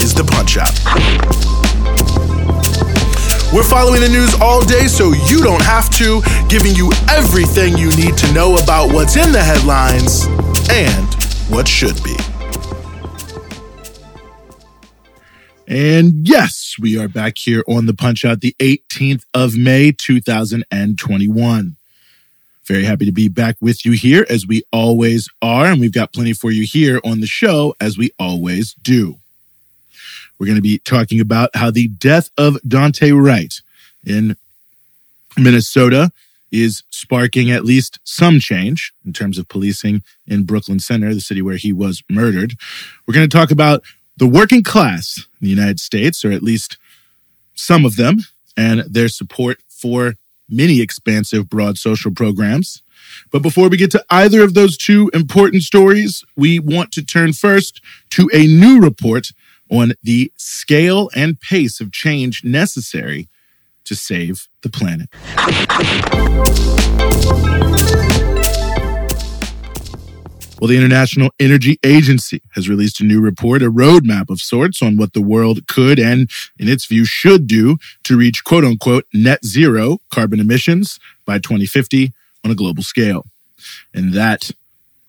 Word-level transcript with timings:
is 0.00 0.14
the 0.14 0.24
Punch 0.24 0.56
Out. 0.56 0.72
We're 3.52 3.68
following 3.68 4.00
the 4.00 4.08
news 4.08 4.34
all 4.40 4.64
day 4.64 4.86
so 4.86 5.12
you 5.12 5.42
don't 5.42 5.62
have 5.62 5.90
to, 5.96 6.22
giving 6.48 6.74
you 6.74 6.90
everything 7.10 7.76
you 7.76 7.94
need 7.96 8.16
to 8.16 8.32
know 8.32 8.56
about 8.56 8.92
what's 8.94 9.16
in 9.16 9.30
the 9.32 9.42
headlines 9.42 10.24
and 10.70 11.06
what 11.50 11.68
should 11.68 12.02
be. 12.02 12.16
And 15.68 16.26
yes, 16.26 16.76
we 16.80 16.98
are 16.98 17.08
back 17.08 17.36
here 17.36 17.62
on 17.68 17.84
the 17.86 17.94
Punch 17.94 18.24
Out 18.24 18.40
the 18.40 18.56
18th 18.58 19.24
of 19.34 19.56
May, 19.56 19.92
2021. 19.92 21.76
Very 22.64 22.84
happy 22.84 23.04
to 23.04 23.12
be 23.12 23.28
back 23.28 23.56
with 23.60 23.84
you 23.84 23.92
here 23.92 24.24
as 24.30 24.46
we 24.46 24.62
always 24.72 25.28
are. 25.42 25.66
And 25.66 25.80
we've 25.80 25.92
got 25.92 26.12
plenty 26.12 26.32
for 26.32 26.50
you 26.50 26.64
here 26.64 27.00
on 27.04 27.20
the 27.20 27.26
show 27.26 27.74
as 27.80 27.98
we 27.98 28.10
always 28.18 28.74
do. 28.74 29.19
We're 30.40 30.46
going 30.46 30.56
to 30.56 30.62
be 30.62 30.78
talking 30.78 31.20
about 31.20 31.50
how 31.54 31.70
the 31.70 31.88
death 31.88 32.30
of 32.38 32.54
Daunte 32.66 33.12
Wright 33.12 33.60
in 34.04 34.36
Minnesota 35.36 36.10
is 36.50 36.82
sparking 36.88 37.50
at 37.50 37.62
least 37.62 38.00
some 38.04 38.40
change 38.40 38.94
in 39.04 39.12
terms 39.12 39.36
of 39.36 39.48
policing 39.48 40.02
in 40.26 40.44
Brooklyn 40.44 40.80
Center, 40.80 41.12
the 41.12 41.20
city 41.20 41.42
where 41.42 41.58
he 41.58 41.74
was 41.74 42.02
murdered. 42.08 42.54
We're 43.06 43.14
going 43.14 43.28
to 43.28 43.36
talk 43.36 43.50
about 43.50 43.82
the 44.16 44.26
working 44.26 44.62
class 44.62 45.18
in 45.18 45.44
the 45.44 45.50
United 45.50 45.78
States, 45.78 46.24
or 46.24 46.32
at 46.32 46.42
least 46.42 46.78
some 47.54 47.84
of 47.84 47.96
them, 47.96 48.20
and 48.56 48.80
their 48.80 49.08
support 49.08 49.58
for 49.68 50.14
many 50.48 50.80
expansive 50.80 51.50
broad 51.50 51.76
social 51.76 52.12
programs. 52.12 52.82
But 53.30 53.42
before 53.42 53.68
we 53.68 53.76
get 53.76 53.90
to 53.92 54.04
either 54.08 54.42
of 54.42 54.54
those 54.54 54.78
two 54.78 55.10
important 55.12 55.64
stories, 55.64 56.24
we 56.34 56.58
want 56.58 56.92
to 56.92 57.04
turn 57.04 57.34
first 57.34 57.82
to 58.10 58.30
a 58.32 58.46
new 58.46 58.80
report 58.80 59.32
on 59.70 59.92
the 60.02 60.32
scale 60.36 61.10
and 61.14 61.40
pace 61.40 61.80
of 61.80 61.92
change 61.92 62.44
necessary 62.44 63.28
to 63.84 63.94
save 63.94 64.48
the 64.62 64.68
planet. 64.68 65.08
Well, 70.60 70.68
the 70.68 70.76
International 70.76 71.30
Energy 71.40 71.78
Agency 71.82 72.42
has 72.54 72.68
released 72.68 73.00
a 73.00 73.04
new 73.04 73.22
report, 73.22 73.62
a 73.62 73.70
roadmap 73.70 74.28
of 74.28 74.40
sorts 74.40 74.82
on 74.82 74.98
what 74.98 75.14
the 75.14 75.22
world 75.22 75.66
could 75.66 75.98
and, 75.98 76.30
in 76.58 76.68
its 76.68 76.84
view, 76.84 77.06
should 77.06 77.46
do 77.46 77.78
to 78.02 78.16
reach 78.16 78.44
quote 78.44 78.64
unquote 78.64 79.06
net 79.14 79.42
zero 79.42 79.98
carbon 80.12 80.38
emissions 80.38 81.00
by 81.24 81.38
2050 81.38 82.12
on 82.44 82.50
a 82.50 82.54
global 82.54 82.82
scale. 82.82 83.24
And 83.94 84.12
that 84.12 84.50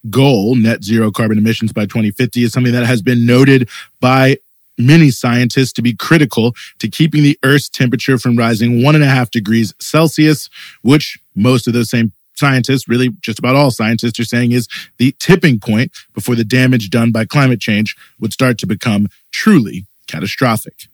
goal, 0.09 0.55
net 0.55 0.85
zero 0.85 1.11
carbon 1.11 1.37
emissions 1.37 1.73
by 1.73 1.83
2050, 1.83 2.43
is 2.43 2.53
something 2.53 2.73
that 2.73 2.85
has 2.85 3.01
been 3.01 3.25
noted 3.25 3.67
by 3.99 4.37
many 4.85 5.11
scientists 5.11 5.73
to 5.73 5.81
be 5.81 5.93
critical 5.93 6.53
to 6.79 6.87
keeping 6.87 7.23
the 7.23 7.37
Earth's 7.43 7.69
temperature 7.69 8.17
from 8.17 8.35
rising 8.35 8.83
one 8.83 8.95
and 8.95 9.03
a 9.03 9.07
half 9.07 9.31
degrees 9.31 9.73
Celsius, 9.79 10.49
which 10.81 11.19
most 11.35 11.67
of 11.67 11.73
those 11.73 11.89
same 11.89 12.11
scientists, 12.35 12.87
really 12.87 13.09
just 13.21 13.39
about 13.39 13.55
all 13.55 13.71
scientists, 13.71 14.19
are 14.19 14.25
saying 14.25 14.51
is 14.51 14.67
the 14.97 15.15
tipping 15.19 15.59
point 15.59 15.91
before 16.13 16.35
the 16.35 16.43
damage 16.43 16.89
done 16.89 17.11
by 17.11 17.25
climate 17.25 17.59
change 17.59 17.95
would 18.19 18.33
start 18.33 18.57
to 18.57 18.67
become 18.67 19.07
truly 19.31 19.85
catastrophic. 20.07 20.87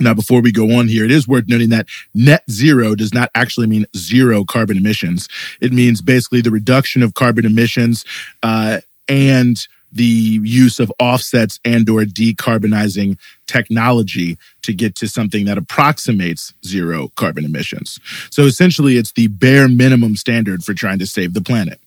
Now, 0.00 0.14
before 0.14 0.40
we 0.40 0.52
go 0.52 0.72
on 0.78 0.88
here, 0.88 1.04
it 1.04 1.10
is 1.10 1.28
worth 1.28 1.48
noting 1.48 1.68
that 1.70 1.86
net 2.14 2.44
zero 2.50 2.94
does 2.94 3.12
not 3.12 3.30
actually 3.34 3.66
mean 3.66 3.86
zero 3.96 4.44
carbon 4.44 4.76
emissions. 4.76 5.28
It 5.60 5.72
means 5.72 6.00
basically 6.00 6.40
the 6.40 6.50
reduction 6.50 7.02
of 7.02 7.14
carbon 7.14 7.44
emissions 7.44 8.04
uh, 8.42 8.80
and 9.08 9.56
the 9.92 10.40
use 10.42 10.80
of 10.80 10.92
offsets 10.98 11.60
and 11.64 11.88
or 11.88 12.02
decarbonizing 12.02 13.18
technology 13.46 14.38
to 14.62 14.72
get 14.72 14.94
to 14.96 15.06
something 15.06 15.44
that 15.44 15.58
approximates 15.58 16.54
zero 16.64 17.10
carbon 17.16 17.44
emissions. 17.44 18.00
So 18.30 18.44
essentially 18.44 18.96
it's 18.96 19.12
the 19.12 19.28
bare 19.28 19.68
minimum 19.68 20.16
standard 20.16 20.64
for 20.64 20.74
trying 20.74 20.98
to 21.00 21.06
save 21.06 21.34
the 21.34 21.42
planet. 21.42 21.78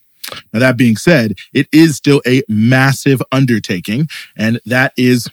Now 0.53 0.59
that 0.59 0.77
being 0.77 0.97
said, 0.97 1.33
it 1.53 1.67
is 1.71 1.95
still 1.95 2.21
a 2.25 2.43
massive 2.47 3.21
undertaking 3.31 4.07
and 4.37 4.59
that 4.66 4.93
is 4.97 5.29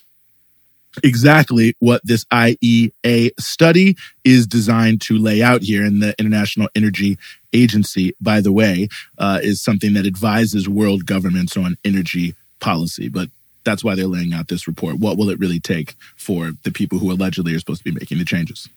exactly 1.03 1.75
what 1.79 2.03
this 2.05 2.25
IEA 2.27 3.31
study 3.41 3.97
is 4.25 4.47
designed 4.47 5.01
to 5.03 5.17
lay 5.17 5.43
out 5.43 5.63
here. 5.63 5.85
And 5.85 6.03
the 6.03 6.15
International 6.19 6.69
Energy 6.75 7.19
Agency, 7.53 8.15
by 8.21 8.41
the 8.41 8.53
way, 8.53 8.89
uh, 9.19 9.41
is 9.43 9.63
something 9.63 9.95
that 9.95 10.07
advises 10.07 10.69
world 10.69 11.07
governments 11.07 11.57
on 11.57 11.77
energy 11.85 12.35
policy. 12.63 13.09
But 13.09 13.29
that's 13.65 13.85
why 13.85 13.95
they're 13.95 14.07
laying 14.07 14.33
out 14.33 14.49
this 14.49 14.67
report. 14.67 14.99
What 14.99 15.19
will 15.19 15.29
it 15.29 15.39
really 15.39 15.61
take 15.61 15.95
for 16.17 16.53
the 16.63 16.71
people 16.71 16.99
who 16.99 17.13
allegedly 17.13 17.55
are 17.55 17.59
supposed 17.59 17.85
to 17.85 17.93
be 17.93 17.99
making 17.99 18.19
the 18.19 18.25
changes? 18.25 18.69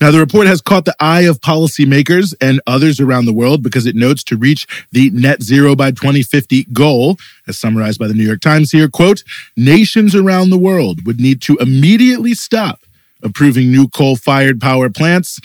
Now, 0.00 0.10
the 0.10 0.18
report 0.18 0.46
has 0.46 0.62
caught 0.62 0.86
the 0.86 0.96
eye 1.00 1.22
of 1.22 1.40
policymakers 1.40 2.34
and 2.40 2.60
others 2.66 2.98
around 2.98 3.26
the 3.26 3.32
world 3.32 3.62
because 3.62 3.84
it 3.86 3.94
notes 3.94 4.24
to 4.24 4.36
reach 4.36 4.66
the 4.90 5.10
net 5.10 5.42
zero 5.42 5.76
by 5.76 5.90
2050 5.90 6.64
goal, 6.72 7.18
as 7.46 7.58
summarized 7.58 7.98
by 7.98 8.08
the 8.08 8.14
New 8.14 8.24
York 8.24 8.40
Times 8.40 8.70
here, 8.70 8.88
quote, 8.88 9.22
nations 9.56 10.14
around 10.14 10.48
the 10.48 10.58
world 10.58 11.04
would 11.06 11.20
need 11.20 11.42
to 11.42 11.58
immediately 11.58 12.32
stop 12.32 12.80
approving 13.22 13.70
new 13.70 13.86
coal 13.88 14.16
fired 14.16 14.60
power 14.60 14.88
plants 14.88 15.40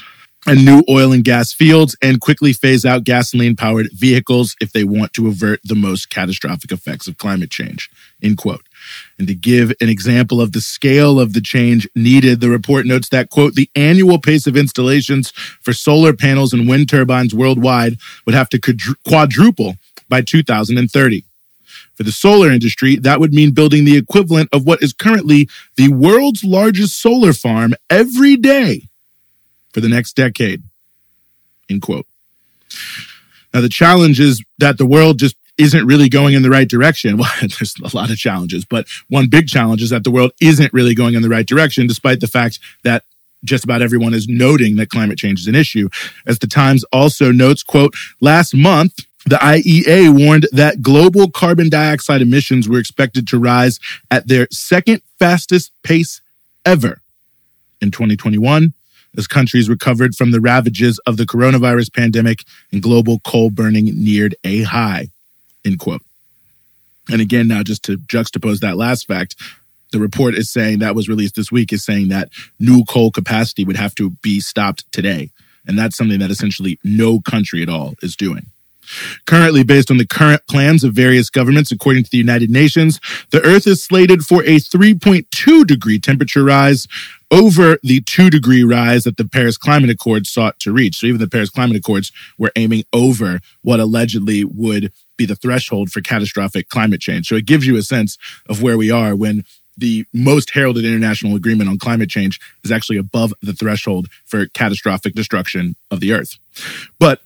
and 0.47 0.63
new 0.63 0.83
oil 0.89 1.11
and 1.11 1.23
gas 1.23 1.51
fields 1.51 1.95
and 2.01 2.21
quickly 2.21 2.53
phase 2.53 2.85
out 2.85 3.03
gasoline 3.03 3.55
powered 3.55 3.89
vehicles 3.91 4.55
if 4.61 4.71
they 4.71 4.83
want 4.83 5.13
to 5.13 5.27
avert 5.27 5.59
the 5.63 5.75
most 5.75 6.09
catastrophic 6.09 6.71
effects 6.71 7.07
of 7.07 7.17
climate 7.17 7.49
change. 7.49 7.89
End 8.21 8.37
quote. 8.37 8.63
And 9.17 9.27
to 9.27 9.33
give 9.33 9.71
an 9.81 9.89
example 9.89 10.39
of 10.39 10.51
the 10.51 10.61
scale 10.61 11.19
of 11.19 11.33
the 11.33 11.41
change 11.41 11.87
needed, 11.95 12.41
the 12.41 12.49
report 12.49 12.85
notes 12.85 13.09
that, 13.09 13.29
quote, 13.29 13.55
the 13.55 13.69
annual 13.75 14.19
pace 14.19 14.45
of 14.45 14.55
installations 14.55 15.31
for 15.31 15.73
solar 15.73 16.13
panels 16.13 16.53
and 16.53 16.67
wind 16.67 16.89
turbines 16.89 17.33
worldwide 17.33 17.97
would 18.25 18.35
have 18.35 18.49
to 18.49 18.95
quadruple 19.05 19.75
by 20.07 20.21
2030. 20.21 21.23
For 21.95 22.03
the 22.03 22.11
solar 22.11 22.51
industry, 22.51 22.97
that 22.97 23.19
would 23.19 23.33
mean 23.33 23.51
building 23.51 23.85
the 23.85 23.97
equivalent 23.97 24.49
of 24.51 24.65
what 24.65 24.83
is 24.83 24.93
currently 24.93 25.49
the 25.77 25.89
world's 25.89 26.43
largest 26.43 27.01
solar 27.01 27.33
farm 27.33 27.73
every 27.89 28.35
day 28.35 28.89
for 29.75 29.81
the 29.81 29.89
next 29.89 30.15
decade. 30.15 30.63
End 31.69 31.81
quote. 31.81 32.07
Now, 33.53 33.59
the 33.59 33.67
challenge 33.67 34.21
is 34.21 34.41
that 34.57 34.77
the 34.77 34.85
world 34.85 35.19
just 35.19 35.35
isn't 35.57 35.85
really 35.85 36.07
going 36.07 36.33
in 36.33 36.43
the 36.43 36.49
right 36.49 36.69
direction. 36.69 37.17
Well, 37.25 37.29
there's 37.41 37.75
a 37.83 37.93
lot 37.93 38.09
of 38.09 38.15
challenges, 38.15 38.63
but 38.63 38.87
one 39.09 39.27
big 39.27 39.49
challenge 39.49 39.81
is 39.81 39.89
that 39.89 40.05
the 40.05 40.11
world 40.11 40.31
isn't 40.39 40.71
really 40.71 40.95
going 40.95 41.13
in 41.13 41.21
the 41.21 41.27
right 41.27 41.45
direction, 41.45 41.87
despite 41.87 42.21
the 42.21 42.27
fact 42.27 42.57
that 42.85 43.03
just 43.43 43.65
about 43.65 43.81
everyone 43.81 44.13
is 44.13 44.29
noting 44.29 44.77
that 44.77 44.89
climate 44.89 45.17
change 45.17 45.41
is 45.41 45.47
an 45.47 45.55
issue. 45.55 45.89
As 46.25 46.39
the 46.39 46.47
Times 46.47 46.85
also 46.93 47.33
notes, 47.33 47.61
quote, 47.61 47.95
last 48.21 48.55
month, 48.55 48.99
the 49.25 49.35
IEA 49.35 50.17
warned 50.17 50.47
that 50.53 50.81
global 50.81 51.29
carbon 51.29 51.67
dioxide 51.67 52.21
emissions 52.21 52.69
were 52.69 52.79
expected 52.79 53.27
to 53.27 53.37
rise 53.37 53.81
at 54.09 54.29
their 54.29 54.47
second 54.51 55.01
fastest 55.19 55.73
pace 55.83 56.21
ever 56.65 57.01
in 57.81 57.91
2021 57.91 58.73
as 59.17 59.27
countries 59.27 59.69
recovered 59.69 60.15
from 60.15 60.31
the 60.31 60.41
ravages 60.41 60.99
of 61.05 61.17
the 61.17 61.25
coronavirus 61.25 61.93
pandemic 61.93 62.43
and 62.71 62.81
global 62.81 63.19
coal 63.19 63.49
burning 63.49 63.85
neared 63.95 64.35
a 64.43 64.63
high. 64.63 65.09
End 65.63 65.79
quote. 65.79 66.01
And 67.11 67.21
again, 67.21 67.47
now 67.47 67.63
just 67.63 67.83
to 67.83 67.97
juxtapose 67.97 68.59
that 68.59 68.77
last 68.77 69.07
fact, 69.07 69.35
the 69.91 69.99
report 69.99 70.35
is 70.35 70.51
saying 70.51 70.79
that 70.79 70.95
was 70.95 71.07
released 71.07 71.35
this 71.35 71.51
week 71.51 71.71
is 71.71 71.85
saying 71.85 72.09
that 72.09 72.29
new 72.59 72.83
coal 72.83 73.11
capacity 73.11 73.63
would 73.63 73.77
have 73.77 73.95
to 73.95 74.09
be 74.21 74.39
stopped 74.39 74.91
today. 74.91 75.29
And 75.67 75.77
that's 75.77 75.95
something 75.95 76.19
that 76.19 76.31
essentially 76.31 76.79
no 76.83 77.19
country 77.19 77.61
at 77.61 77.69
all 77.69 77.95
is 78.01 78.15
doing. 78.15 78.47
Currently, 79.25 79.63
based 79.63 79.91
on 79.91 79.97
the 79.97 80.07
current 80.07 80.41
plans 80.47 80.83
of 80.83 80.93
various 80.93 81.29
governments, 81.29 81.71
according 81.71 82.03
to 82.03 82.11
the 82.11 82.17
United 82.17 82.49
Nations, 82.49 82.99
the 83.31 83.41
Earth 83.43 83.67
is 83.67 83.83
slated 83.83 84.25
for 84.25 84.43
a 84.43 84.57
3.2 84.57 85.65
degree 85.65 85.99
temperature 85.99 86.43
rise 86.43 86.87
over 87.31 87.77
the 87.81 88.01
two 88.01 88.29
degree 88.29 88.63
rise 88.63 89.03
that 89.03 89.17
the 89.17 89.27
Paris 89.27 89.57
Climate 89.57 89.89
Accord 89.89 90.27
sought 90.27 90.59
to 90.59 90.71
reach. 90.71 90.97
So 90.97 91.07
even 91.07 91.19
the 91.19 91.27
Paris 91.27 91.49
Climate 91.49 91.77
Accords 91.77 92.11
were 92.37 92.51
aiming 92.55 92.83
over 92.93 93.39
what 93.61 93.79
allegedly 93.79 94.43
would 94.43 94.91
be 95.17 95.25
the 95.25 95.35
threshold 95.35 95.91
for 95.91 96.01
catastrophic 96.01 96.69
climate 96.69 97.01
change. 97.01 97.27
So 97.27 97.35
it 97.35 97.45
gives 97.45 97.65
you 97.65 97.77
a 97.77 97.81
sense 97.81 98.17
of 98.47 98.61
where 98.61 98.77
we 98.77 98.91
are 98.91 99.15
when 99.15 99.43
the 99.77 100.05
most 100.13 100.51
heralded 100.51 100.85
international 100.85 101.35
agreement 101.35 101.69
on 101.69 101.77
climate 101.77 102.09
change 102.09 102.39
is 102.63 102.71
actually 102.71 102.97
above 102.97 103.33
the 103.41 103.53
threshold 103.53 104.07
for 104.25 104.47
catastrophic 104.47 105.13
destruction 105.13 105.75
of 105.91 105.99
the 105.99 106.13
earth. 106.13 106.37
But 106.99 107.21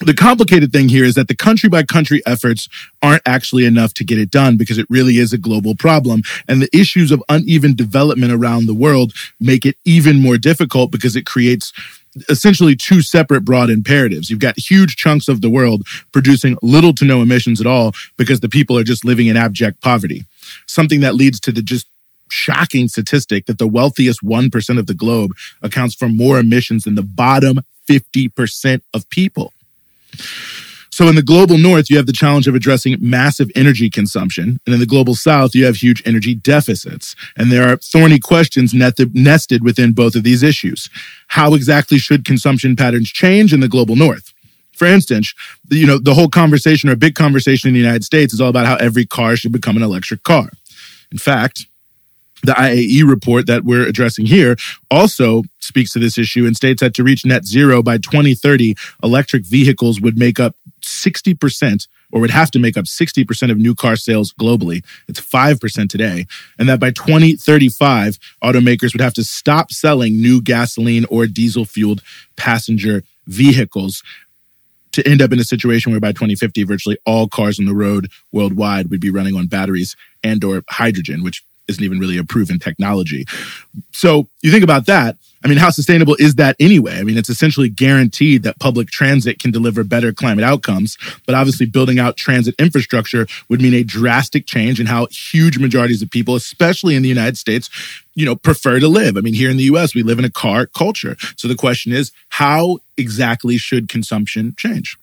the 0.00 0.14
complicated 0.14 0.72
thing 0.72 0.88
here 0.88 1.04
is 1.04 1.14
that 1.14 1.28
the 1.28 1.36
country 1.36 1.68
by 1.68 1.82
country 1.82 2.22
efforts 2.26 2.68
aren't 3.02 3.22
actually 3.26 3.64
enough 3.64 3.94
to 3.94 4.04
get 4.04 4.18
it 4.18 4.30
done 4.30 4.56
because 4.56 4.78
it 4.78 4.86
really 4.88 5.18
is 5.18 5.32
a 5.32 5.38
global 5.38 5.74
problem. 5.74 6.22
And 6.48 6.60
the 6.60 6.76
issues 6.76 7.12
of 7.12 7.22
uneven 7.28 7.74
development 7.74 8.32
around 8.32 8.66
the 8.66 8.74
world 8.74 9.12
make 9.38 9.64
it 9.64 9.76
even 9.84 10.20
more 10.20 10.38
difficult 10.38 10.90
because 10.90 11.14
it 11.14 11.26
creates 11.26 11.72
essentially 12.28 12.76
two 12.76 13.00
separate 13.00 13.42
broad 13.42 13.70
imperatives. 13.70 14.28
You've 14.28 14.38
got 14.38 14.58
huge 14.58 14.96
chunks 14.96 15.28
of 15.28 15.40
the 15.40 15.50
world 15.50 15.82
producing 16.12 16.58
little 16.62 16.92
to 16.94 17.04
no 17.04 17.22
emissions 17.22 17.60
at 17.60 17.66
all 17.66 17.92
because 18.16 18.40
the 18.40 18.48
people 18.48 18.76
are 18.76 18.84
just 18.84 19.04
living 19.04 19.28
in 19.28 19.36
abject 19.36 19.80
poverty. 19.80 20.26
Something 20.66 21.00
that 21.00 21.14
leads 21.14 21.40
to 21.40 21.52
the 21.52 21.62
just 21.62 21.86
shocking 22.28 22.88
statistic 22.88 23.46
that 23.46 23.58
the 23.58 23.68
wealthiest 23.68 24.22
1% 24.22 24.78
of 24.78 24.86
the 24.86 24.94
globe 24.94 25.32
accounts 25.62 25.94
for 25.94 26.08
more 26.08 26.38
emissions 26.38 26.84
than 26.84 26.94
the 26.94 27.02
bottom 27.02 27.60
50% 27.88 28.80
of 28.94 29.08
people. 29.10 29.52
So 30.90 31.08
in 31.08 31.14
the 31.14 31.22
global 31.22 31.56
north, 31.56 31.88
you 31.88 31.96
have 31.96 32.06
the 32.06 32.12
challenge 32.12 32.46
of 32.46 32.54
addressing 32.54 32.98
massive 33.00 33.50
energy 33.54 33.88
consumption. 33.88 34.60
And 34.66 34.74
in 34.74 34.78
the 34.78 34.86
global 34.86 35.14
south, 35.14 35.54
you 35.54 35.64
have 35.64 35.76
huge 35.76 36.02
energy 36.04 36.34
deficits. 36.34 37.16
And 37.34 37.50
there 37.50 37.66
are 37.66 37.78
thorny 37.78 38.18
questions 38.18 38.74
nested 38.74 39.64
within 39.64 39.92
both 39.92 40.14
of 40.14 40.22
these 40.22 40.42
issues. 40.42 40.90
How 41.28 41.54
exactly 41.54 41.96
should 41.96 42.26
consumption 42.26 42.76
patterns 42.76 43.10
change 43.10 43.54
in 43.54 43.60
the 43.60 43.68
global 43.68 43.96
north? 43.96 44.34
For 44.74 44.86
instance, 44.86 45.32
you 45.70 45.86
know, 45.86 45.98
the 45.98 46.12
whole 46.12 46.28
conversation 46.28 46.90
or 46.90 46.96
big 46.96 47.14
conversation 47.14 47.68
in 47.68 47.74
the 47.74 47.80
United 47.80 48.04
States 48.04 48.34
is 48.34 48.40
all 48.40 48.50
about 48.50 48.66
how 48.66 48.76
every 48.76 49.06
car 49.06 49.34
should 49.36 49.52
become 49.52 49.78
an 49.78 49.82
electric 49.82 50.24
car. 50.24 50.50
In 51.10 51.18
fact, 51.18 51.66
the 52.42 52.52
IAE 52.52 53.08
report 53.08 53.46
that 53.46 53.64
we're 53.64 53.86
addressing 53.86 54.26
here 54.26 54.56
also 54.90 55.42
speaks 55.60 55.92
to 55.92 55.98
this 55.98 56.18
issue 56.18 56.44
and 56.44 56.56
states 56.56 56.80
that 56.80 56.94
to 56.94 57.04
reach 57.04 57.24
net 57.24 57.44
zero 57.44 57.82
by 57.82 57.98
2030, 57.98 58.74
electric 59.02 59.44
vehicles 59.44 60.00
would 60.00 60.18
make 60.18 60.40
up 60.40 60.56
60% 60.82 61.86
or 62.10 62.20
would 62.20 62.30
have 62.30 62.50
to 62.50 62.58
make 62.58 62.76
up 62.76 62.84
60% 62.84 63.50
of 63.50 63.58
new 63.58 63.74
car 63.74 63.96
sales 63.96 64.32
globally. 64.32 64.84
It's 65.08 65.20
5% 65.20 65.88
today. 65.88 66.26
And 66.58 66.68
that 66.68 66.80
by 66.80 66.90
2035, 66.90 68.18
automakers 68.42 68.92
would 68.92 69.00
have 69.00 69.14
to 69.14 69.24
stop 69.24 69.72
selling 69.72 70.20
new 70.20 70.42
gasoline 70.42 71.06
or 71.10 71.26
diesel 71.26 71.64
fueled 71.64 72.02
passenger 72.36 73.02
vehicles 73.26 74.02
to 74.92 75.06
end 75.08 75.22
up 75.22 75.32
in 75.32 75.38
a 75.38 75.44
situation 75.44 75.90
where 75.92 76.00
by 76.00 76.12
2050 76.12 76.64
virtually 76.64 76.98
all 77.06 77.28
cars 77.28 77.58
on 77.58 77.66
the 77.66 77.74
road 77.74 78.10
worldwide 78.30 78.90
would 78.90 79.00
be 79.00 79.10
running 79.10 79.34
on 79.34 79.46
batteries 79.46 79.96
and 80.22 80.44
or 80.44 80.62
hydrogen 80.68 81.22
which 81.22 81.42
isn't 81.68 81.82
even 81.82 81.98
really 81.98 82.18
a 82.18 82.24
proven 82.24 82.58
technology. 82.58 83.24
So 83.92 84.28
you 84.42 84.50
think 84.50 84.64
about 84.64 84.86
that. 84.86 85.16
I 85.44 85.48
mean, 85.48 85.58
how 85.58 85.70
sustainable 85.70 86.14
is 86.20 86.36
that 86.36 86.54
anyway? 86.60 86.98
I 86.98 87.02
mean, 87.02 87.18
it's 87.18 87.28
essentially 87.28 87.68
guaranteed 87.68 88.44
that 88.44 88.60
public 88.60 88.90
transit 88.90 89.40
can 89.40 89.50
deliver 89.50 89.82
better 89.82 90.12
climate 90.12 90.44
outcomes, 90.44 90.96
but 91.26 91.34
obviously 91.34 91.66
building 91.66 91.98
out 91.98 92.16
transit 92.16 92.54
infrastructure 92.60 93.26
would 93.48 93.60
mean 93.60 93.74
a 93.74 93.82
drastic 93.82 94.46
change 94.46 94.78
in 94.78 94.86
how 94.86 95.06
huge 95.06 95.58
majorities 95.58 96.00
of 96.00 96.10
people, 96.10 96.36
especially 96.36 96.94
in 96.94 97.02
the 97.02 97.08
United 97.08 97.36
States, 97.36 97.68
you 98.14 98.24
know, 98.24 98.36
prefer 98.36 98.78
to 98.78 98.88
live. 98.88 99.16
I 99.16 99.20
mean, 99.20 99.34
here 99.34 99.50
in 99.50 99.56
the 99.56 99.64
US, 99.64 99.94
we 99.94 100.04
live 100.04 100.20
in 100.20 100.24
a 100.24 100.30
car 100.30 100.66
culture. 100.66 101.16
So 101.36 101.48
the 101.48 101.56
question 101.56 101.92
is, 101.92 102.12
how 102.28 102.78
exactly 102.96 103.56
should 103.56 103.88
consumption 103.88 104.54
change? 104.56 104.96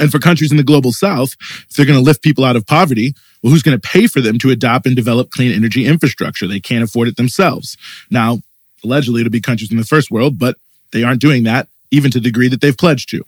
And 0.00 0.10
for 0.10 0.18
countries 0.18 0.50
in 0.50 0.56
the 0.56 0.62
global 0.62 0.92
south, 0.92 1.36
if 1.40 1.76
they're 1.76 1.86
going 1.86 1.98
to 1.98 2.04
lift 2.04 2.22
people 2.22 2.44
out 2.44 2.56
of 2.56 2.66
poverty, 2.66 3.14
well, 3.42 3.52
who's 3.52 3.62
going 3.62 3.78
to 3.78 3.88
pay 3.88 4.06
for 4.06 4.20
them 4.20 4.38
to 4.40 4.50
adopt 4.50 4.86
and 4.86 4.96
develop 4.96 5.30
clean 5.30 5.52
energy 5.52 5.86
infrastructure? 5.86 6.46
They 6.46 6.60
can't 6.60 6.84
afford 6.84 7.08
it 7.08 7.16
themselves. 7.16 7.76
Now, 8.10 8.40
allegedly, 8.84 9.20
it'll 9.20 9.30
be 9.30 9.40
countries 9.40 9.70
in 9.70 9.76
the 9.76 9.84
first 9.84 10.10
world, 10.10 10.38
but 10.38 10.56
they 10.92 11.02
aren't 11.02 11.20
doing 11.20 11.44
that, 11.44 11.68
even 11.90 12.10
to 12.10 12.18
the 12.18 12.24
degree 12.24 12.48
that 12.48 12.60
they've 12.60 12.76
pledged 12.76 13.08
to. 13.10 13.22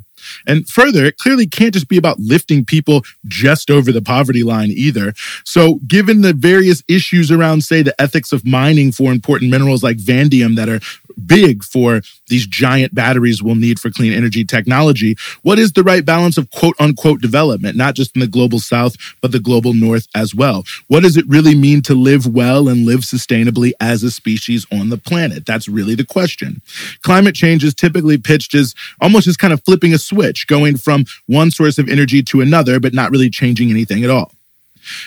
And 0.47 0.69
further, 0.69 1.05
it 1.05 1.19
clearly 1.19 1.47
can't 1.47 1.75
just 1.75 1.88
be 1.88 1.97
about 1.97 2.19
lifting 2.19 2.65
people 2.65 3.03
just 3.26 3.71
over 3.71 3.93
the 3.93 4.03
poverty 4.03 4.43
line 4.43 4.71
either. 4.71 5.14
So, 5.44 5.76
given 5.87 6.23
the 6.23 6.32
various 6.32 6.82
issues 6.88 7.31
around, 7.31 7.62
say, 7.62 7.82
the 7.82 8.00
ethics 8.00 8.32
of 8.32 8.47
mining 8.47 8.93
for 8.93 9.12
important 9.12 9.50
minerals 9.50 9.82
like 9.82 9.99
vanadium 9.99 10.56
that 10.56 10.69
are 10.69 10.81
big 11.26 11.65
for 11.65 12.00
these 12.29 12.47
giant 12.47 12.94
batteries 12.94 13.43
we'll 13.43 13.55
need 13.55 13.79
for 13.79 13.91
clean 13.91 14.12
energy 14.12 14.44
technology. 14.44 15.17
What 15.43 15.59
is 15.59 15.73
the 15.73 15.82
right 15.82 16.05
balance 16.05 16.38
of 16.38 16.50
quote 16.50 16.76
unquote 16.79 17.20
development, 17.20 17.76
not 17.76 17.94
just 17.94 18.15
in 18.15 18.20
the 18.20 18.26
global 18.26 18.59
south, 18.61 18.97
but 19.20 19.32
the 19.32 19.41
global 19.41 19.75
north 19.75 20.06
as 20.15 20.35
well? 20.35 20.65
What 20.88 21.03
does 21.03 21.17
it 21.17 21.29
really 21.29 21.55
mean 21.55 21.82
to 21.82 21.94
live 21.94 22.26
well 22.26 22.69
and 22.69 22.87
live 22.87 23.00
sustainably 23.00 23.73
as 23.81 24.03
a 24.03 24.11
species 24.11 24.67
on 24.73 24.88
the 24.91 24.99
planet? 24.99 25.47
That's 25.47 25.69
really 25.69 25.94
the 25.94 26.06
question. 26.06 26.62
Climate 27.03 27.35
change 27.35 27.64
is 27.64 27.75
typically 27.75 28.19
pitched 28.19 28.55
as 28.55 28.75
almost 29.00 29.26
as 29.26 29.37
kind 29.37 29.53
of 29.53 29.62
flipping 29.64 29.94
a 29.94 29.99
switch, 29.99 30.47
going 30.47 30.76
from 30.76 31.05
one 31.26 31.50
source 31.50 31.79
of 31.79 31.88
energy 31.88 32.23
to 32.23 32.41
another, 32.41 32.81
but 32.81 32.94
not 32.94 33.11
really 33.11 33.31
changing 33.31 33.71
anything 33.71 34.05
at 34.05 34.11
all. 34.11 34.32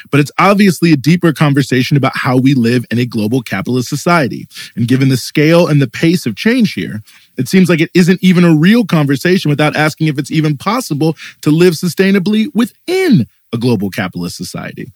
But 0.09 0.19
it's 0.19 0.31
obviously 0.37 0.91
a 0.91 0.97
deeper 0.97 1.33
conversation 1.33 1.97
about 1.97 2.15
how 2.15 2.37
we 2.37 2.53
live 2.53 2.85
in 2.91 2.99
a 2.99 3.05
global 3.05 3.41
capitalist 3.41 3.89
society. 3.89 4.47
And 4.75 4.87
given 4.87 5.09
the 5.09 5.17
scale 5.17 5.67
and 5.67 5.81
the 5.81 5.89
pace 5.89 6.25
of 6.25 6.35
change 6.35 6.73
here, 6.73 7.01
it 7.37 7.47
seems 7.47 7.69
like 7.69 7.81
it 7.81 7.91
isn't 7.93 8.23
even 8.23 8.43
a 8.43 8.55
real 8.55 8.85
conversation 8.85 9.49
without 9.49 9.75
asking 9.75 10.07
if 10.07 10.17
it's 10.17 10.31
even 10.31 10.57
possible 10.57 11.15
to 11.41 11.51
live 11.51 11.73
sustainably 11.73 12.53
within 12.53 13.27
a 13.53 13.57
global 13.57 13.89
capitalist 13.89 14.37
society. 14.37 14.91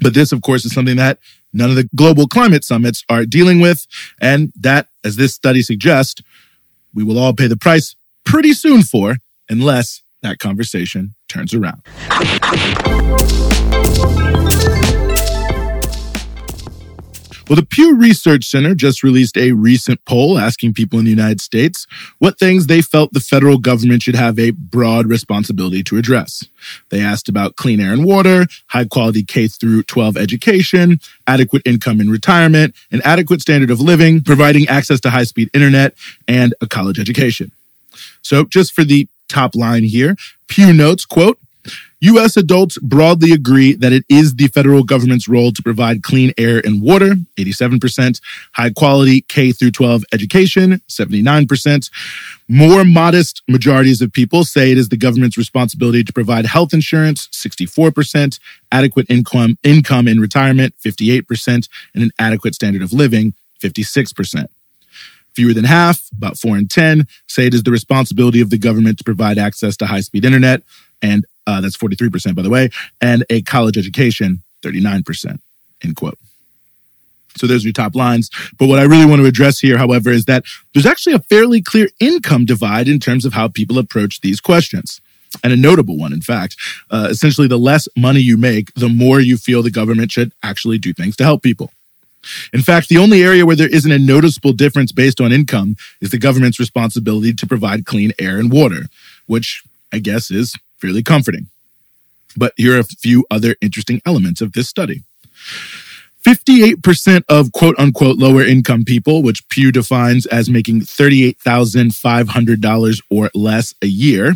But 0.00 0.14
this, 0.14 0.32
of 0.32 0.42
course, 0.42 0.64
is 0.64 0.72
something 0.72 0.96
that 0.96 1.18
none 1.52 1.70
of 1.70 1.76
the 1.76 1.88
global 1.94 2.26
climate 2.26 2.64
summits 2.64 3.04
are 3.08 3.24
dealing 3.24 3.60
with. 3.60 3.86
And 4.20 4.52
that, 4.60 4.88
as 5.04 5.16
this 5.16 5.34
study 5.34 5.62
suggests, 5.62 6.20
we 6.92 7.04
will 7.04 7.18
all 7.18 7.32
pay 7.32 7.46
the 7.46 7.56
price 7.56 7.94
pretty 8.24 8.52
soon 8.52 8.82
for, 8.82 9.18
unless 9.48 10.02
that 10.22 10.38
conversation 10.38 11.14
turns 11.28 11.54
around. 11.54 11.82
Well, 17.46 17.56
the 17.56 17.66
Pew 17.66 17.94
Research 17.94 18.46
Center 18.46 18.74
just 18.74 19.02
released 19.02 19.36
a 19.36 19.52
recent 19.52 20.02
poll 20.06 20.38
asking 20.38 20.72
people 20.72 20.98
in 20.98 21.04
the 21.04 21.10
United 21.10 21.42
States 21.42 21.86
what 22.18 22.38
things 22.38 22.66
they 22.66 22.80
felt 22.80 23.12
the 23.12 23.20
federal 23.20 23.58
government 23.58 24.02
should 24.02 24.14
have 24.14 24.38
a 24.38 24.50
broad 24.52 25.06
responsibility 25.06 25.82
to 25.84 25.98
address. 25.98 26.44
They 26.88 27.00
asked 27.02 27.28
about 27.28 27.56
clean 27.56 27.80
air 27.80 27.92
and 27.92 28.04
water, 28.04 28.46
high 28.68 28.86
quality 28.86 29.22
K 29.22 29.46
through 29.46 29.82
12 29.82 30.16
education, 30.16 31.00
adequate 31.26 31.62
income 31.66 32.00
in 32.00 32.08
retirement, 32.08 32.74
an 32.90 33.02
adequate 33.04 33.42
standard 33.42 33.70
of 33.70 33.78
living, 33.78 34.22
providing 34.22 34.66
access 34.66 34.98
to 35.00 35.10
high 35.10 35.24
speed 35.24 35.50
internet, 35.52 35.94
and 36.26 36.54
a 36.62 36.66
college 36.66 36.98
education. 36.98 37.52
So 38.22 38.46
just 38.46 38.72
for 38.72 38.84
the 38.84 39.06
top 39.28 39.54
line 39.54 39.84
here, 39.84 40.16
Pew 40.48 40.72
notes, 40.72 41.04
quote, 41.04 41.38
U.S. 42.04 42.36
adults 42.36 42.76
broadly 42.78 43.32
agree 43.32 43.72
that 43.72 43.94
it 43.94 44.04
is 44.10 44.34
the 44.34 44.48
federal 44.48 44.82
government's 44.82 45.26
role 45.26 45.52
to 45.52 45.62
provide 45.62 46.02
clean 46.02 46.32
air 46.36 46.60
and 46.62 46.82
water, 46.82 47.14
87%, 47.38 48.20
high 48.52 48.70
quality 48.70 49.22
K 49.22 49.52
through 49.52 49.70
12 49.70 50.04
education, 50.12 50.82
79%. 50.86 51.90
More 52.46 52.84
modest 52.84 53.42
majorities 53.48 54.02
of 54.02 54.12
people 54.12 54.44
say 54.44 54.70
it 54.70 54.76
is 54.76 54.90
the 54.90 54.98
government's 54.98 55.38
responsibility 55.38 56.04
to 56.04 56.12
provide 56.12 56.44
health 56.44 56.74
insurance, 56.74 57.28
64%, 57.28 58.38
adequate 58.70 59.06
income, 59.08 59.56
income 59.62 60.06
in 60.06 60.20
retirement, 60.20 60.74
58%, 60.84 61.68
and 61.94 62.02
an 62.02 62.10
adequate 62.18 62.54
standard 62.54 62.82
of 62.82 62.92
living, 62.92 63.32
56%. 63.62 64.46
Fewer 65.32 65.54
than 65.54 65.64
half, 65.64 66.10
about 66.14 66.36
4 66.36 66.58
in 66.58 66.68
10, 66.68 67.08
say 67.28 67.46
it 67.46 67.54
is 67.54 67.62
the 67.62 67.70
responsibility 67.70 68.42
of 68.42 68.50
the 68.50 68.58
government 68.58 68.98
to 68.98 69.04
provide 69.04 69.38
access 69.38 69.74
to 69.78 69.86
high 69.86 70.00
speed 70.02 70.26
internet, 70.26 70.62
and 71.00 71.24
uh, 71.46 71.60
that's 71.60 71.76
43%, 71.76 72.34
by 72.34 72.42
the 72.42 72.50
way, 72.50 72.70
and 73.00 73.24
a 73.30 73.42
college 73.42 73.76
education, 73.76 74.42
39%, 74.62 75.38
end 75.82 75.96
quote. 75.96 76.18
So 77.36 77.46
there's 77.46 77.64
your 77.64 77.72
top 77.72 77.94
lines. 77.96 78.30
But 78.58 78.68
what 78.68 78.78
I 78.78 78.84
really 78.84 79.06
want 79.06 79.20
to 79.20 79.26
address 79.26 79.58
here, 79.58 79.76
however, 79.76 80.10
is 80.10 80.26
that 80.26 80.44
there's 80.72 80.86
actually 80.86 81.14
a 81.14 81.20
fairly 81.20 81.60
clear 81.60 81.88
income 82.00 82.44
divide 82.44 82.88
in 82.88 83.00
terms 83.00 83.24
of 83.24 83.32
how 83.32 83.48
people 83.48 83.78
approach 83.78 84.20
these 84.20 84.40
questions. 84.40 85.00
And 85.42 85.52
a 85.52 85.56
notable 85.56 85.98
one, 85.98 86.12
in 86.12 86.20
fact. 86.20 86.56
Uh, 86.90 87.08
essentially, 87.10 87.48
the 87.48 87.58
less 87.58 87.88
money 87.96 88.20
you 88.20 88.36
make, 88.36 88.72
the 88.74 88.88
more 88.88 89.18
you 89.18 89.36
feel 89.36 89.64
the 89.64 89.70
government 89.70 90.12
should 90.12 90.32
actually 90.44 90.78
do 90.78 90.92
things 90.92 91.16
to 91.16 91.24
help 91.24 91.42
people. 91.42 91.72
In 92.52 92.62
fact, 92.62 92.88
the 92.88 92.98
only 92.98 93.22
area 93.22 93.44
where 93.44 93.56
there 93.56 93.68
isn't 93.68 93.90
a 93.90 93.98
noticeable 93.98 94.52
difference 94.52 94.92
based 94.92 95.20
on 95.20 95.32
income 95.32 95.76
is 96.00 96.10
the 96.10 96.18
government's 96.18 96.60
responsibility 96.60 97.34
to 97.34 97.46
provide 97.46 97.84
clean 97.84 98.12
air 98.18 98.38
and 98.38 98.52
water, 98.52 98.84
which 99.26 99.62
I 99.92 99.98
guess 99.98 100.30
is 100.30 100.54
fairly 100.84 101.02
comforting. 101.02 101.48
But 102.36 102.52
here 102.56 102.76
are 102.76 102.80
a 102.80 102.84
few 102.84 103.24
other 103.30 103.56
interesting 103.62 104.02
elements 104.06 104.40
of 104.42 104.52
this 104.52 104.68
study. 104.68 105.02
58% 106.26 107.22
of 107.28 107.52
quote 107.52 107.78
unquote 107.78 108.18
lower 108.18 108.44
income 108.44 108.84
people, 108.84 109.22
which 109.22 109.46
Pew 109.48 109.70
defines 109.72 110.26
as 110.26 110.50
making 110.50 110.80
$38,500 110.82 113.02
or 113.10 113.30
less 113.34 113.74
a 113.82 113.86
year, 113.86 114.34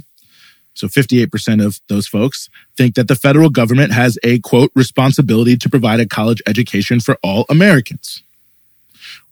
So 0.75 0.87
58% 0.87 1.65
of 1.65 1.81
those 1.89 2.07
folks 2.07 2.49
think 2.77 2.95
that 2.95 3.09
the 3.09 3.17
federal 3.17 3.51
government 3.51 3.93
has 3.93 4.19
a 4.23 4.39
quote 4.41 4.71
responsibility 4.77 5.57
to 5.57 5.69
provide 5.69 5.99
a 6.01 6.07
college 6.07 6.41
education 6.47 7.01
for 7.01 7.19
all 7.23 7.45
Americans. 7.51 8.23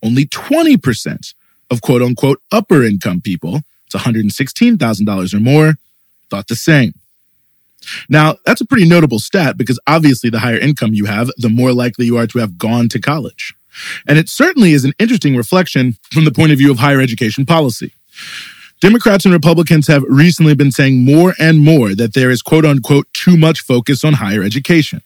Only 0.03 0.27
20% 0.27 1.35
of 1.71 1.81
quote 1.83 2.03
unquote 2.03 2.41
upper 2.53 2.83
income 2.85 3.21
people, 3.21 3.61
it's 3.87 3.95
$116,000 3.95 5.35
or 5.35 5.41
more, 5.41 5.75
thought 6.31 6.49
the 6.49 6.57
same. 6.57 6.95
Now, 8.09 8.37
that's 8.45 8.61
a 8.61 8.67
pretty 8.67 8.87
notable 8.87 9.19
stat 9.19 9.57
because 9.57 9.79
obviously 9.87 10.31
the 10.31 10.41
higher 10.41 10.59
income 10.59 10.95
you 10.95 11.07
have, 11.07 11.31
the 11.37 11.49
more 11.49 11.73
likely 11.73 12.07
you 12.07 12.17
are 12.17 12.27
to 12.29 12.39
have 12.39 12.59
gone 12.59 12.89
to 12.91 13.01
college. 13.01 13.55
And 14.07 14.19
it 14.19 14.29
certainly 14.29 14.73
is 14.73 14.85
an 14.85 14.95
interesting 14.99 15.37
reflection 15.37 15.97
from 16.11 16.25
the 16.25 16.33
point 16.33 16.53
of 16.53 16.59
view 16.59 16.71
of 16.71 16.79
higher 16.79 17.01
education 17.01 17.45
policy. 17.45 17.93
Democrats 18.81 19.25
and 19.25 19.33
Republicans 19.33 19.87
have 19.87 20.05
recently 20.07 20.55
been 20.55 20.71
saying 20.71 21.03
more 21.03 21.35
and 21.39 21.61
more 21.61 21.95
that 21.95 22.15
there 22.15 22.31
is 22.31 22.43
quote 22.43 22.65
unquote 22.65 23.07
too 23.13 23.37
much 23.37 23.61
focus 23.61 24.05
on 24.05 24.15
higher 24.15 24.43
education. 24.43 25.03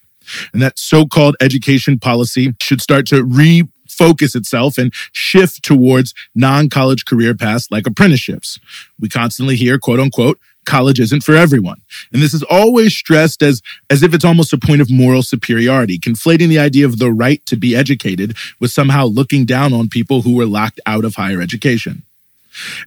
And 0.53 0.61
that 0.61 0.77
so 0.77 1.05
called 1.05 1.35
education 1.41 1.97
policy 1.99 2.53
should 2.61 2.81
start 2.81 3.05
to 3.07 3.23
refocus 3.23 4.35
itself 4.35 4.77
and 4.77 4.93
shift 5.11 5.63
towards 5.63 6.13
non 6.35 6.69
college 6.69 7.05
career 7.05 7.33
paths 7.33 7.67
like 7.71 7.87
apprenticeships. 7.87 8.59
We 8.99 9.09
constantly 9.09 9.55
hear 9.55 9.79
quote 9.79 9.99
unquote 9.99 10.39
college 10.65 10.99
isn't 10.99 11.23
for 11.23 11.35
everyone. 11.35 11.81
And 12.13 12.21
this 12.21 12.33
is 12.33 12.43
always 12.43 12.93
stressed 12.93 13.41
as, 13.41 13.61
as 13.89 14.03
if 14.03 14.13
it's 14.13 14.25
almost 14.25 14.53
a 14.53 14.57
point 14.57 14.81
of 14.81 14.91
moral 14.91 15.23
superiority, 15.23 15.97
conflating 15.97 16.49
the 16.49 16.59
idea 16.59 16.85
of 16.85 16.99
the 16.99 17.11
right 17.11 17.45
to 17.47 17.55
be 17.55 17.75
educated 17.75 18.35
with 18.59 18.71
somehow 18.71 19.05
looking 19.05 19.45
down 19.45 19.73
on 19.73 19.89
people 19.89 20.21
who 20.21 20.35
were 20.35 20.45
locked 20.45 20.79
out 20.85 21.05
of 21.05 21.15
higher 21.15 21.41
education. 21.41 22.03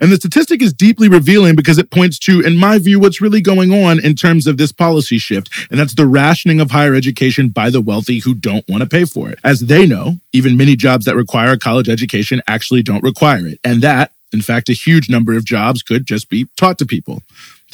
And 0.00 0.12
the 0.12 0.16
statistic 0.16 0.62
is 0.62 0.72
deeply 0.72 1.08
revealing 1.08 1.56
because 1.56 1.78
it 1.78 1.90
points 1.90 2.18
to, 2.20 2.40
in 2.40 2.56
my 2.56 2.78
view, 2.78 3.00
what's 3.00 3.20
really 3.20 3.40
going 3.40 3.72
on 3.72 3.98
in 3.98 4.14
terms 4.14 4.46
of 4.46 4.56
this 4.56 4.72
policy 4.72 5.18
shift. 5.18 5.50
And 5.70 5.80
that's 5.80 5.94
the 5.94 6.06
rationing 6.06 6.60
of 6.60 6.70
higher 6.70 6.94
education 6.94 7.48
by 7.48 7.70
the 7.70 7.80
wealthy 7.80 8.20
who 8.20 8.34
don't 8.34 8.68
want 8.68 8.82
to 8.82 8.88
pay 8.88 9.04
for 9.04 9.30
it. 9.30 9.38
As 9.42 9.60
they 9.60 9.86
know, 9.86 10.18
even 10.32 10.56
many 10.56 10.76
jobs 10.76 11.06
that 11.06 11.16
require 11.16 11.52
a 11.52 11.58
college 11.58 11.88
education 11.88 12.42
actually 12.46 12.82
don't 12.82 13.02
require 13.02 13.46
it. 13.46 13.58
And 13.64 13.82
that, 13.82 14.12
in 14.32 14.42
fact, 14.42 14.68
a 14.68 14.74
huge 14.74 15.08
number 15.08 15.34
of 15.34 15.44
jobs 15.44 15.82
could 15.82 16.06
just 16.06 16.28
be 16.28 16.46
taught 16.56 16.78
to 16.78 16.86
people. 16.86 17.22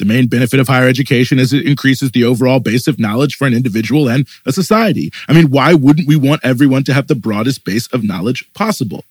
The 0.01 0.07
main 0.07 0.25
benefit 0.25 0.59
of 0.59 0.67
higher 0.67 0.87
education 0.87 1.37
is 1.37 1.53
it 1.53 1.67
increases 1.67 2.09
the 2.09 2.23
overall 2.23 2.59
base 2.59 2.87
of 2.87 2.97
knowledge 2.97 3.35
for 3.35 3.45
an 3.45 3.53
individual 3.53 4.09
and 4.09 4.27
a 4.47 4.51
society. 4.51 5.11
I 5.27 5.33
mean, 5.33 5.51
why 5.51 5.75
wouldn't 5.75 6.07
we 6.07 6.15
want 6.15 6.41
everyone 6.43 6.83
to 6.85 6.93
have 6.95 7.05
the 7.05 7.13
broadest 7.13 7.63
base 7.65 7.85
of 7.93 8.03
knowledge 8.03 8.51
possible? 8.55 9.05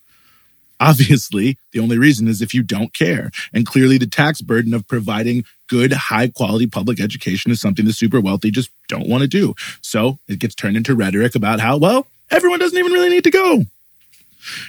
Obviously, 0.80 1.56
the 1.70 1.78
only 1.78 1.96
reason 1.96 2.26
is 2.26 2.42
if 2.42 2.52
you 2.52 2.64
don't 2.64 2.92
care. 2.92 3.30
And 3.54 3.64
clearly, 3.64 3.98
the 3.98 4.08
tax 4.08 4.40
burden 4.40 4.74
of 4.74 4.88
providing 4.88 5.44
good, 5.68 5.92
high 5.92 6.26
quality 6.26 6.66
public 6.66 6.98
education 6.98 7.52
is 7.52 7.60
something 7.60 7.84
the 7.84 7.92
super 7.92 8.20
wealthy 8.20 8.50
just 8.50 8.70
don't 8.88 9.08
want 9.08 9.20
to 9.22 9.28
do. 9.28 9.54
So 9.82 10.18
it 10.26 10.40
gets 10.40 10.56
turned 10.56 10.76
into 10.76 10.96
rhetoric 10.96 11.36
about 11.36 11.60
how, 11.60 11.76
well, 11.76 12.08
everyone 12.32 12.58
doesn't 12.58 12.76
even 12.76 12.90
really 12.90 13.10
need 13.10 13.22
to 13.22 13.30
go. 13.30 13.62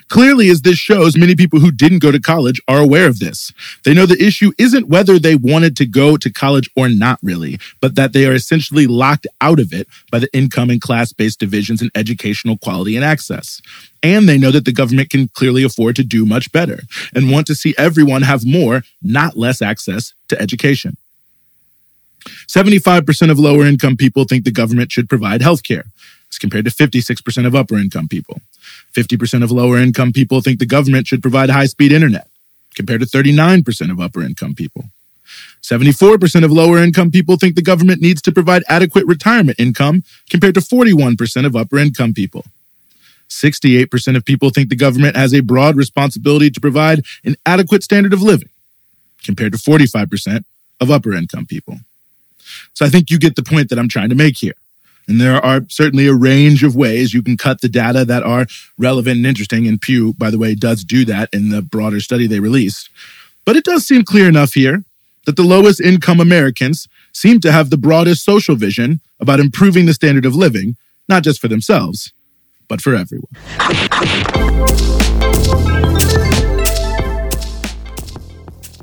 Clearly, 0.10 0.50
as 0.50 0.62
this 0.62 0.78
shows, 0.78 1.18
many 1.18 1.36
people 1.36 1.60
who 1.60 1.72
didn't 1.72 2.00
go 2.00 2.12
to 2.12 2.20
college 2.20 2.62
are 2.68 2.80
aware 2.80 3.08
of 3.08 3.20
this. 3.20 3.52
They 3.84 3.94
know 3.94 4.06
the 4.06 4.24
issue 4.24 4.52
isn't 4.58 4.88
whether 4.88 5.18
they 5.18 5.36
wanted 5.36 5.78
to 5.78 5.86
go 5.86 6.18
to 6.18 6.32
college 6.32 6.70
or 6.76 6.90
not 6.90 7.20
really, 7.22 7.60
but 7.80 7.96
that 7.96 8.14
they 8.14 8.26
are 8.26 8.34
essentially 8.34 8.88
locked 8.88 9.28
out 9.40 9.60
of 9.60 9.74
it 9.74 9.88
by 10.12 10.20
the 10.20 10.34
income 10.34 10.70
and 10.70 10.82
class 10.82 11.14
based 11.14 11.40
divisions 11.40 11.82
in 11.82 11.92
educational 11.96 12.58
quality 12.58 12.96
and 12.96 13.06
access. 13.06 13.62
And 14.04 14.28
they 14.28 14.38
know 14.38 14.52
that 14.52 14.66
the 14.66 14.74
government 14.74 15.10
can 15.10 15.28
clearly 15.30 15.64
afford 15.64 15.96
to 15.98 16.04
do 16.04 16.26
much 16.26 16.52
better 16.52 16.82
and 17.14 17.32
want 17.32 17.48
to 17.48 17.56
see 17.56 17.76
everyone 17.78 18.24
have 18.24 18.46
more, 18.46 18.84
not 19.02 19.38
less 19.38 19.62
access 19.62 20.14
to 20.28 20.42
education. 20.42 20.98
75% 22.48 23.32
of 23.32 23.40
lower 23.40 23.66
income 23.66 23.98
people 23.98 24.26
think 24.26 24.44
the 24.44 24.52
government 24.52 24.92
should 24.92 25.10
provide 25.10 25.42
health 25.42 25.64
care, 25.64 25.86
as 26.30 26.38
compared 26.38 26.66
to 26.66 26.72
56% 26.72 27.46
of 27.46 27.56
upper 27.56 27.78
income 27.78 28.08
people. 28.08 28.42
50% 28.94 29.44
of 29.44 29.52
lower 29.52 29.78
income 29.78 30.12
people 30.12 30.42
think 30.42 30.60
the 30.60 30.66
government 30.66 31.08
should 31.08 31.22
provide 31.22 31.50
high 31.50 31.66
speed 31.66 31.92
internet, 31.92 32.28
compared 32.76 33.02
to 33.02 33.08
39% 33.08 33.92
of 33.92 34.00
upper 34.00 34.22
income 34.22 34.56
people. 34.56 34.86
74% 35.62 36.44
of 36.44 36.52
lower 36.52 36.78
income 36.78 37.12
people 37.12 37.38
think 37.38 37.56
the 37.56 37.62
government 37.62 38.02
needs 38.02 38.22
to 38.22 38.32
provide 38.32 38.64
adequate 38.68 39.06
retirement 39.06 39.60
income, 39.60 40.04
compared 40.30 40.56
to 40.56 40.62
41% 40.62 41.46
of 41.46 41.56
upper 41.56 41.78
income 41.78 42.14
people. 42.14 42.46
68% 43.30 44.18
of 44.18 44.26
people 44.26 44.50
think 44.50 44.70
the 44.70 44.76
government 44.76 45.16
has 45.16 45.34
a 45.34 45.40
broad 45.40 45.78
responsibility 45.78 46.50
to 46.50 46.60
provide 46.60 47.06
an 47.24 47.36
adequate 47.46 47.84
standard 47.84 48.12
of 48.12 48.22
living, 48.22 48.50
compared 49.24 49.54
to 49.54 49.58
45% 49.58 50.44
of 50.82 50.92
upper 50.92 51.14
income 51.14 51.46
people. 51.46 51.80
So 52.74 52.86
I 52.86 52.90
think 52.90 53.10
you 53.10 53.18
get 53.18 53.36
the 53.36 53.44
point 53.44 53.70
that 53.70 53.80
I'm 53.80 53.88
trying 53.88 54.10
to 54.10 54.16
make 54.16 54.38
here. 54.38 54.56
And 55.08 55.20
there 55.20 55.44
are 55.44 55.62
certainly 55.68 56.08
a 56.08 56.14
range 56.14 56.64
of 56.64 56.76
ways 56.76 57.14
you 57.14 57.24
can 57.24 57.38
cut 57.38 57.62
the 57.62 57.70
data 57.70 58.06
that 58.06 58.24
are 58.24 58.46
relevant 58.78 59.18
and 59.18 59.26
interesting. 59.26 59.68
And 59.68 59.82
Pew, 59.82 60.14
by 60.14 60.30
the 60.30 60.38
way, 60.38 60.56
does 60.56 60.84
do 60.84 61.06
that 61.06 61.30
in 61.34 61.50
the 61.50 61.62
broader 61.62 62.00
study 62.00 62.28
they 62.28 62.40
released. 62.40 62.90
But 63.46 63.56
it 63.56 63.64
does 63.64 63.86
seem 63.86 64.04
clear 64.04 64.28
enough 64.28 64.54
here 64.54 64.84
that 65.26 65.36
the 65.36 65.44
lowest 65.44 65.82
income 65.82 66.20
Americans 66.20 66.88
seem 67.12 67.40
to 67.42 67.52
have 67.52 67.70
the 67.70 67.78
broadest 67.78 68.24
social 68.24 68.56
vision 68.56 69.02
about 69.20 69.40
improving 69.40 69.86
the 69.86 69.94
standard 69.94 70.26
of 70.26 70.36
living, 70.36 70.76
not 71.10 71.24
just 71.24 71.40
for 71.40 71.48
themselves, 71.48 72.14
but 72.68 72.82
for 72.82 72.96
everyone. 72.96 73.28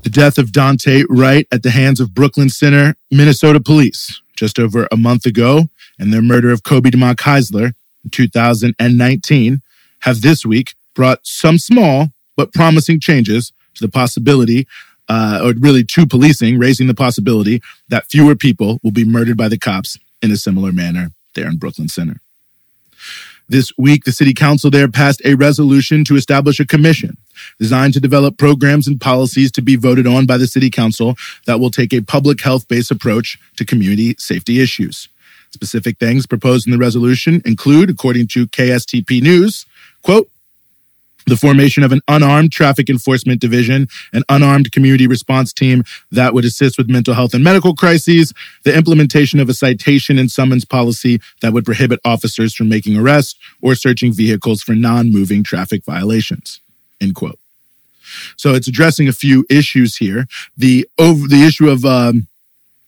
The 0.02 0.10
death 0.10 0.38
of 0.38 0.52
Daunte 0.52 1.04
Wright 1.08 1.46
at 1.52 1.62
the 1.62 1.70
hands 1.70 2.00
of 2.00 2.14
Brooklyn 2.14 2.48
Center, 2.48 2.94
Minnesota 3.10 3.60
police 3.60 4.20
just 4.36 4.58
over 4.58 4.86
a 4.92 4.96
month 4.96 5.26
ago 5.26 5.68
and 5.98 6.12
their 6.12 6.22
murder 6.22 6.50
of 6.50 6.62
Kobe 6.62 6.90
Dimock 6.90 7.16
Heisler 7.16 7.72
in 8.04 8.10
2019 8.10 9.62
have 10.00 10.20
this 10.20 10.44
week 10.46 10.74
brought 10.94 11.20
some 11.22 11.58
small 11.58 12.08
but 12.36 12.52
promising 12.52 13.00
changes 13.00 13.52
to 13.74 13.84
the 13.84 13.90
possibility, 13.90 14.66
uh, 15.08 15.40
or 15.42 15.54
really 15.58 15.84
to 15.84 16.06
policing, 16.06 16.58
raising 16.58 16.86
the 16.86 16.94
possibility 16.94 17.62
that 17.88 18.06
fewer 18.06 18.36
people 18.36 18.78
will 18.82 18.92
be 18.92 19.04
murdered 19.04 19.36
by 19.36 19.48
the 19.48 19.58
cops 19.58 19.98
in 20.22 20.30
a 20.30 20.36
similar 20.36 20.72
manner 20.72 21.10
there 21.34 21.48
in 21.48 21.56
Brooklyn 21.56 21.88
Center. 21.88 22.20
This 23.50 23.72
week, 23.78 24.04
the 24.04 24.12
city 24.12 24.34
council 24.34 24.70
there 24.70 24.88
passed 24.88 25.22
a 25.24 25.34
resolution 25.34 26.04
to 26.04 26.16
establish 26.16 26.60
a 26.60 26.66
commission 26.66 27.16
designed 27.58 27.94
to 27.94 28.00
develop 28.00 28.36
programs 28.36 28.86
and 28.86 29.00
policies 29.00 29.50
to 29.52 29.62
be 29.62 29.74
voted 29.74 30.06
on 30.06 30.26
by 30.26 30.36
the 30.36 30.46
city 30.46 30.68
council 30.68 31.16
that 31.46 31.58
will 31.58 31.70
take 31.70 31.94
a 31.94 32.02
public 32.02 32.42
health 32.42 32.68
based 32.68 32.90
approach 32.90 33.38
to 33.56 33.64
community 33.64 34.14
safety 34.18 34.60
issues. 34.60 35.08
Specific 35.50 35.98
things 35.98 36.26
proposed 36.26 36.66
in 36.66 36.72
the 36.72 36.78
resolution 36.78 37.42
include, 37.44 37.90
according 37.90 38.28
to 38.28 38.46
KSTP 38.48 39.22
News, 39.22 39.66
quote, 40.02 40.28
the 41.28 41.36
formation 41.36 41.82
of 41.82 41.92
an 41.92 42.00
unarmed 42.08 42.52
traffic 42.52 42.88
enforcement 42.88 43.40
division, 43.40 43.86
an 44.12 44.22
unarmed 44.28 44.72
community 44.72 45.06
response 45.06 45.52
team 45.52 45.84
that 46.10 46.32
would 46.32 46.44
assist 46.44 46.78
with 46.78 46.88
mental 46.88 47.14
health 47.14 47.34
and 47.34 47.44
medical 47.44 47.74
crises, 47.74 48.32
the 48.64 48.74
implementation 48.74 49.38
of 49.38 49.48
a 49.48 49.54
citation 49.54 50.18
and 50.18 50.30
summons 50.30 50.64
policy 50.64 51.20
that 51.42 51.52
would 51.52 51.64
prohibit 51.64 52.00
officers 52.04 52.54
from 52.54 52.68
making 52.68 52.96
arrests 52.96 53.38
or 53.60 53.74
searching 53.74 54.12
vehicles 54.12 54.62
for 54.62 54.74
non-moving 54.74 55.42
traffic 55.42 55.84
violations. 55.84 56.60
End 57.00 57.14
quote. 57.14 57.38
So 58.36 58.54
it's 58.54 58.68
addressing 58.68 59.06
a 59.06 59.12
few 59.12 59.44
issues 59.50 59.96
here. 59.96 60.26
The 60.56 60.88
over 60.98 61.28
the 61.28 61.44
issue 61.44 61.68
of 61.68 61.84
um, 61.84 62.26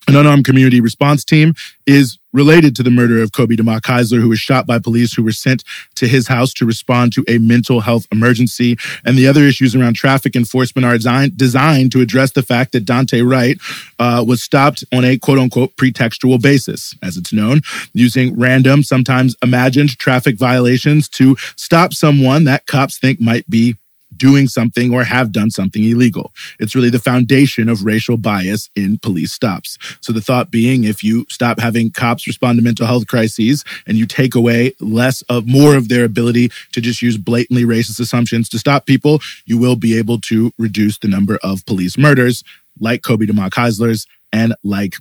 an 0.08 0.16
unarmed 0.16 0.46
community 0.46 0.80
response 0.80 1.24
team 1.24 1.54
is 1.86 2.18
related 2.32 2.76
to 2.76 2.82
the 2.82 2.90
murder 2.90 3.22
of 3.22 3.32
Kobe 3.32 3.56
Dimock 3.56 3.82
Heisler, 3.82 4.20
who 4.20 4.28
was 4.28 4.38
shot 4.38 4.66
by 4.66 4.78
police 4.78 5.14
who 5.14 5.22
were 5.22 5.32
sent 5.32 5.64
to 5.96 6.06
his 6.06 6.28
house 6.28 6.52
to 6.54 6.66
respond 6.66 7.12
to 7.14 7.24
a 7.28 7.38
mental 7.38 7.80
health 7.80 8.06
emergency. 8.12 8.76
And 9.04 9.16
the 9.16 9.26
other 9.26 9.42
issues 9.42 9.74
around 9.74 9.94
traffic 9.94 10.36
enforcement 10.36 10.84
are 10.84 10.96
designed, 10.96 11.36
designed 11.36 11.92
to 11.92 12.00
address 12.00 12.32
the 12.32 12.42
fact 12.42 12.72
that 12.72 12.84
Daunte 12.84 13.28
Wright 13.28 13.58
uh, 13.98 14.24
was 14.26 14.42
stopped 14.42 14.84
on 14.92 15.04
a 15.04 15.18
quote 15.18 15.38
unquote 15.38 15.76
pretextual 15.76 16.40
basis, 16.40 16.94
as 17.02 17.16
it's 17.16 17.32
known, 17.32 17.62
using 17.92 18.38
random, 18.38 18.82
sometimes 18.82 19.36
imagined 19.42 19.98
traffic 19.98 20.36
violations 20.36 21.08
to 21.08 21.36
stop 21.56 21.92
someone 21.92 22.44
that 22.44 22.66
cops 22.66 22.98
think 22.98 23.20
might 23.20 23.48
be 23.48 23.76
doing 24.20 24.46
something 24.46 24.92
or 24.92 25.02
have 25.02 25.32
done 25.32 25.50
something 25.50 25.82
illegal. 25.82 26.32
It's 26.60 26.74
really 26.74 26.90
the 26.90 27.00
foundation 27.00 27.68
of 27.70 27.84
racial 27.84 28.18
bias 28.18 28.68
in 28.76 28.98
police 28.98 29.32
stops. 29.32 29.78
So 30.02 30.12
the 30.12 30.20
thought 30.20 30.50
being 30.50 30.84
if 30.84 31.02
you 31.02 31.24
stop 31.30 31.58
having 31.58 31.90
cops 31.90 32.26
respond 32.26 32.58
to 32.58 32.62
mental 32.62 32.86
health 32.86 33.06
crises 33.06 33.64
and 33.86 33.96
you 33.96 34.06
take 34.06 34.34
away 34.34 34.74
less 34.78 35.22
of 35.22 35.48
more 35.48 35.74
of 35.74 35.88
their 35.88 36.04
ability 36.04 36.52
to 36.72 36.80
just 36.82 37.00
use 37.00 37.16
blatantly 37.16 37.64
racist 37.64 37.98
assumptions 37.98 38.48
to 38.50 38.58
stop 38.58 38.84
people, 38.84 39.20
you 39.46 39.56
will 39.56 39.76
be 39.76 39.96
able 39.96 40.20
to 40.20 40.52
reduce 40.58 40.98
the 40.98 41.08
number 41.08 41.38
of 41.42 41.64
police 41.64 41.96
murders 41.96 42.44
like 42.78 43.02
Kobe 43.02 43.24
Dimock 43.24 43.54
Heisler's 43.54 44.06
and 44.32 44.54
like 44.62 44.96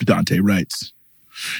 Daunte 0.00 0.38
Wright's. 0.42 0.92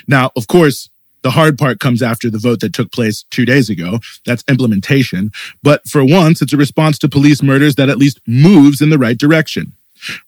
Now, 0.07 0.31
of 0.37 0.47
course, 0.47 0.91
the 1.27 1.33
hard 1.33 1.59
part 1.59 1.81
comes 1.81 2.03
after 2.03 2.31
the 2.31 2.39
vote 2.39 2.61
that 2.61 2.73
took 2.73 2.93
place 2.93 3.25
two 3.33 3.45
days 3.45 3.69
ago. 3.69 3.99
That's 4.25 4.45
implementation. 4.49 5.33
But 5.61 5.85
for 5.89 6.05
once, 6.05 6.41
it's 6.41 6.53
a 6.53 6.57
response 6.57 7.01
to 7.01 7.09
police 7.09 7.43
murders 7.43 7.75
that 7.75 7.89
at 7.89 7.99
least 7.99 8.21
moves 8.29 8.81
in 8.81 8.91
the 8.91 8.99
right 9.07 9.19
direction. 9.19 9.73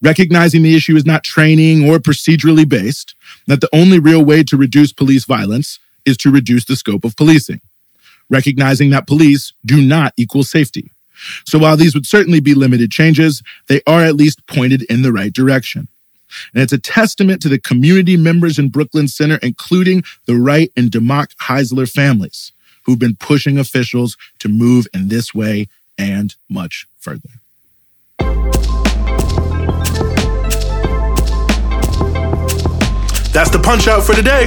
recognizing 0.00 0.62
the 0.62 0.74
issue 0.74 0.96
is 0.96 1.06
not 1.06 1.24
training 1.24 1.88
or 1.88 1.98
procedurally 1.98 2.68
based, 2.68 3.14
that 3.46 3.60
the 3.60 3.68
only 3.72 3.98
real 3.98 4.24
way 4.24 4.42
to 4.44 4.56
reduce 4.56 4.92
police 4.92 5.24
violence 5.24 5.78
is 6.04 6.16
to 6.18 6.30
reduce 6.30 6.64
the 6.64 6.76
scope 6.76 7.04
of 7.04 7.16
policing, 7.16 7.60
recognizing 8.30 8.90
that 8.90 9.06
police 9.06 9.52
do 9.64 9.80
not 9.80 10.12
equal 10.16 10.42
safety. 10.42 10.90
So 11.44 11.58
while 11.58 11.76
these 11.76 11.94
would 11.94 12.06
certainly 12.06 12.40
be 12.40 12.54
limited 12.54 12.90
changes, 12.90 13.42
they 13.68 13.82
are 13.86 14.02
at 14.02 14.14
least 14.14 14.46
pointed 14.46 14.82
in 14.82 15.02
the 15.02 15.12
right 15.12 15.32
direction. 15.32 15.88
And 16.54 16.62
it's 16.62 16.72
a 16.72 16.78
testament 16.78 17.42
to 17.42 17.48
the 17.48 17.58
community 17.58 18.16
members 18.16 18.58
in 18.58 18.68
Brooklyn 18.68 19.08
Center, 19.08 19.38
including 19.42 20.04
the 20.26 20.36
Wright 20.36 20.72
and 20.76 20.90
Dimock 20.90 21.34
Heisler 21.36 21.90
families, 21.90 22.52
who've 22.84 22.98
been 22.98 23.16
pushing 23.16 23.58
officials 23.58 24.16
to 24.38 24.48
move 24.48 24.86
in 24.92 25.08
this 25.08 25.34
way 25.34 25.68
and 25.96 26.34
much 26.48 26.86
further. 26.98 27.30
That's 33.32 33.50
the 33.50 33.60
punch 33.62 33.86
out 33.86 34.02
for 34.02 34.14
today. 34.14 34.46